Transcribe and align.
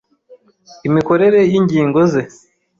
imikorere 0.87 1.39
y’ingingo 1.51 1.99
ze, 2.11 2.21